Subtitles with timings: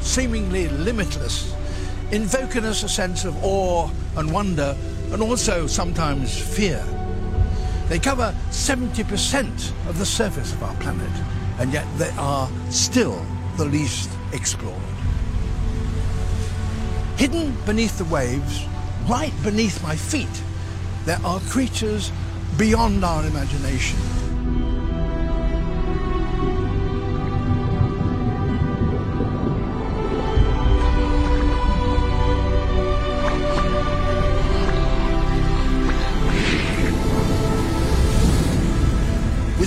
[0.00, 1.54] seemingly limitless,
[2.10, 4.76] invoke in us a sense of awe and wonder,
[5.12, 6.84] and also sometimes fear.
[7.88, 11.10] They cover 70% of the surface of our planet,
[11.58, 13.24] and yet they are still
[13.56, 14.80] the least explored.
[17.16, 18.64] Hidden beneath the waves,
[19.08, 20.42] right beneath my feet,
[21.04, 22.10] there are creatures
[22.56, 23.98] beyond our imagination.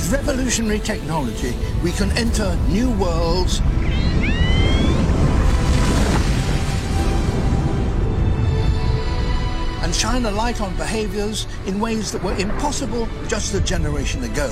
[0.06, 3.60] With revolutionary technology, we can enter new worlds
[9.82, 14.48] and shine a light on behaviors in ways that were impossible just a generation ago.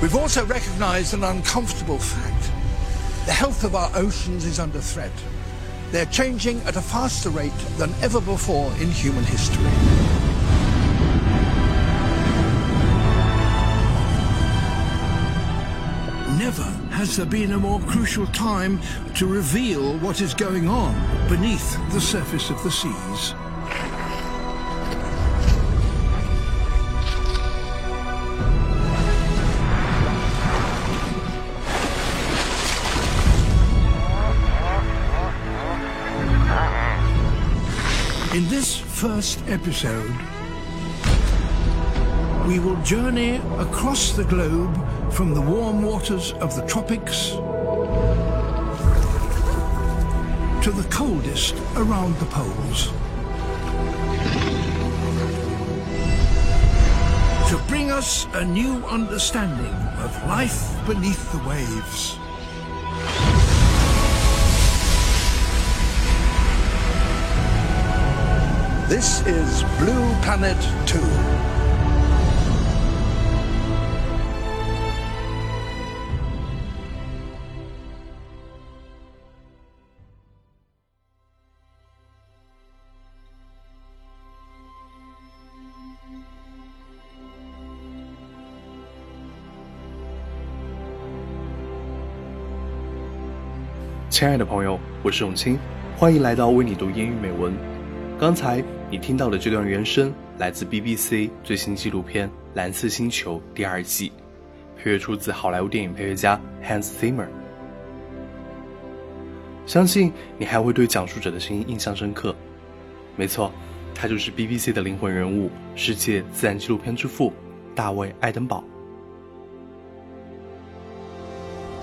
[0.00, 2.52] We've also recognized an uncomfortable fact.
[3.26, 5.10] The health of our oceans is under threat.
[5.90, 10.25] They're changing at a faster rate than ever before in human history.
[16.38, 18.78] Never has there been a more crucial time
[19.14, 20.94] to reveal what is going on
[21.30, 23.32] beneath the surface of the seas.
[38.36, 40.14] In this first episode,
[42.46, 44.76] we will journey across the globe
[45.10, 47.30] from the warm waters of the tropics
[50.62, 52.92] to the coldest around the poles.
[57.50, 59.74] To bring us a new understanding
[60.04, 62.18] of life beneath the waves.
[68.88, 71.00] This is Blue Planet 2.
[94.16, 95.58] “亲爱的朋友，我是永清，
[95.94, 97.52] 欢迎来到为你读英语美文。
[98.18, 104.10] 刚才你听到的这段原声来自 BBC 最新纪录片《蓝色星球》第二季，
[104.74, 107.26] 配乐出自好莱坞电影配乐家 Hans Zimmer。
[109.66, 112.34] 相信你还会对讲述者的声音印象深刻。
[113.16, 113.52] 没错，
[113.94, 117.34] 他就是 BBC 的灵魂人物，世界自然纪录片之父
[117.74, 118.64] 大卫·爱登堡。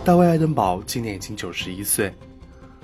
[0.06, 2.14] 大卫·爱登堡今年已经九十一岁，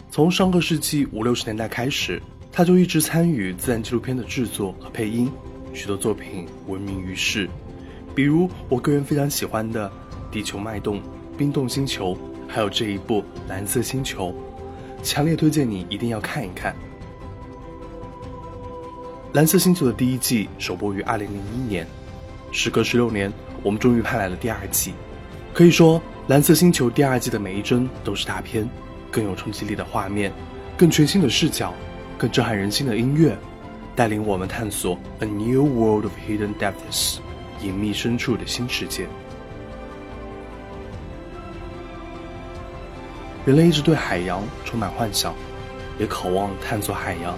[0.09, 2.22] 从上个世纪五六十年代开始。
[2.50, 5.30] 他就一直参与自然纪录片的制作和配音，
[5.74, 7.47] 许多作品闻名于世，
[8.16, 9.88] 比如我个人非常喜欢的
[10.34, 10.96] 《地球脉动》
[11.38, 12.13] 《冰冻星球》，
[12.47, 14.30] 还有这一部《蓝色星球》，
[15.03, 16.74] 强烈推荐你一定要看一看。
[19.34, 21.86] 《蓝色星球》的第一季首播于二零零一年，
[22.51, 23.31] 时隔十六年，
[23.62, 24.94] 我们终于盼来了第二季。
[25.53, 28.69] 可以说，《蓝色星球》第二季的每一帧都是大片，
[29.09, 30.31] 更有冲击力的画面，
[30.78, 31.73] 更全新的视角。
[32.19, 33.35] 更震撼人心的音乐，
[33.95, 37.18] 带领我们探索 a new world of hidden depths，
[37.63, 39.07] 隐秘深处的新世界。
[43.44, 45.34] 人类一直对海洋充满幻想，
[45.97, 47.36] 也渴望探索海洋。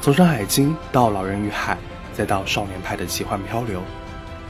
[0.00, 1.74] 从《山海经》到《老人与海》，
[2.16, 3.82] 再到少年派的奇幻漂流，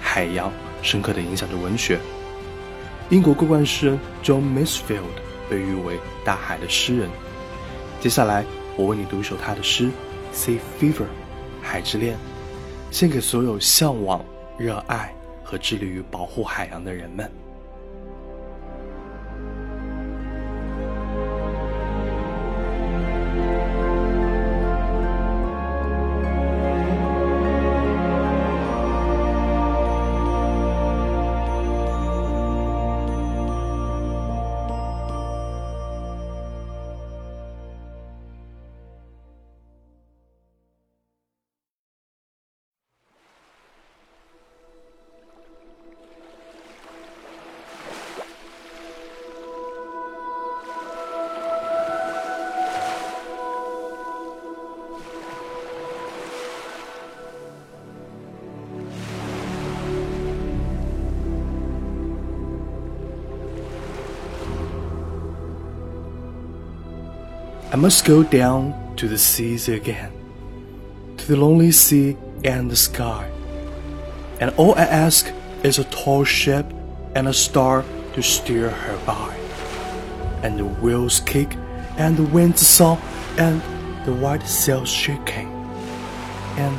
[0.01, 1.99] 海洋深刻地影响着文学。
[3.11, 5.03] 英国桂冠诗人 John Masefield
[5.49, 7.09] 被誉为大海的诗人。
[8.01, 8.45] 接下来。
[8.77, 9.87] 我为你读一首他的诗
[10.33, 11.03] 《Sea Fever》，
[11.61, 12.17] 海之恋，
[12.93, 14.25] 献给所有向往、
[14.57, 15.13] 热爱
[15.43, 17.29] 和致力于保护海洋的人们。
[67.71, 70.11] I must go down to the seas again,
[71.19, 73.31] to the lonely sea and the sky.
[74.41, 75.31] And all I ask
[75.63, 76.65] is a tall ship
[77.15, 77.85] and a star
[78.15, 79.37] to steer her by.
[80.43, 81.57] And the wheels kick
[81.99, 83.03] and the winds song
[83.37, 83.61] and
[84.07, 85.53] the white sails shaking.
[86.57, 86.75] And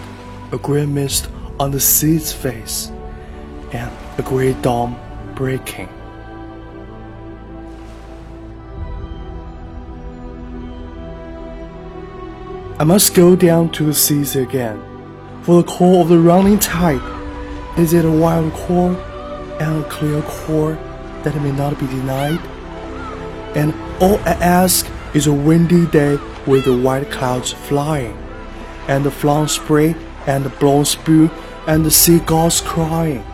[0.52, 2.92] a grey mist on the sea's face
[3.74, 5.00] and a grey dawn
[5.36, 5.90] breaking.
[12.80, 14.82] I must go down to the seas again,
[15.42, 17.02] for the call of the running tide.
[17.78, 18.96] Is it a wild call
[19.60, 20.78] and a clear call
[21.24, 22.40] that may not be denied?
[23.54, 26.18] And all I ask is a windy day
[26.48, 28.18] with the white clouds flying,
[28.88, 29.94] and the flung spray
[30.26, 31.30] and the blown spew
[31.68, 33.26] and the seagulls crying.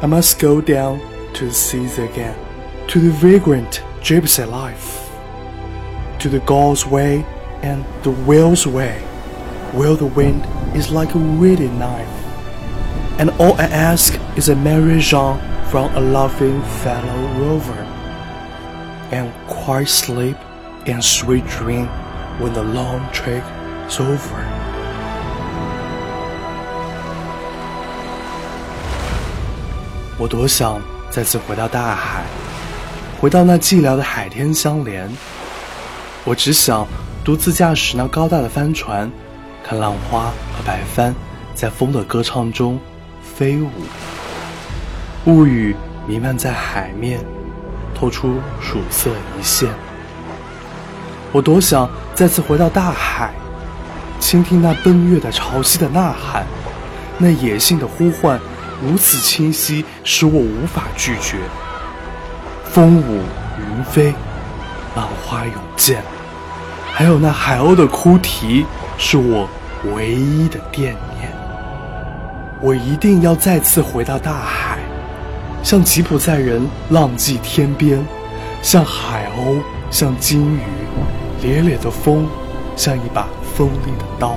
[0.00, 1.00] I must go down
[1.34, 2.36] to the seas again,
[2.88, 5.10] to the vagrant gypsy life,
[6.18, 7.24] to the gull's way
[7.62, 9.00] and the whale's way,
[9.72, 10.44] where the wind
[10.76, 12.08] is like a reedy knife,
[13.18, 15.40] and all I ask is a merry song
[15.70, 17.86] from a loving fellow rover,
[19.12, 20.36] and quiet sleep
[20.86, 21.86] and sweet dream
[22.40, 23.44] when the long trek
[23.86, 24.46] is over.
[30.22, 32.22] I 再次回到大海，
[33.20, 35.10] 回到那寂寥的海天相连。
[36.24, 36.86] 我只想
[37.24, 39.10] 独自驾驶那高大的帆船，
[39.64, 40.26] 看浪花
[40.56, 41.12] 和白帆
[41.52, 42.78] 在风的歌唱中
[43.20, 43.70] 飞舞。
[45.24, 45.74] 雾雨
[46.06, 47.18] 弥漫在海面，
[47.92, 49.68] 透出曙色一线。
[51.32, 53.32] 我多想再次回到大海，
[54.20, 56.46] 倾听那奔月的潮汐的呐喊，
[57.18, 58.40] 那野性的呼唤。
[58.82, 61.36] 如此清晰，使我无法拒绝。
[62.64, 63.20] 风舞
[63.58, 64.14] 云飞，
[64.96, 65.98] 浪花涌溅，
[66.92, 68.64] 还有那海鸥的哭啼，
[68.96, 69.46] 是我
[69.94, 71.30] 唯一的惦念。
[72.60, 74.78] 我一定要再次回到大海，
[75.62, 78.02] 像吉普赛人浪迹天边，
[78.62, 79.60] 像海鸥，
[79.90, 80.60] 像鲸鱼，
[81.42, 82.26] 咧咧的风，
[82.76, 84.36] 像一把锋利的刀。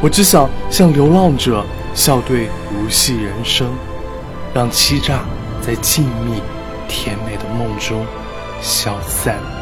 [0.00, 1.64] 我只想像流浪者。
[1.94, 3.68] 笑对无戏人生，
[4.54, 5.24] 让欺诈
[5.60, 6.40] 在静谧
[6.88, 8.06] 甜美的梦中
[8.60, 9.59] 消散。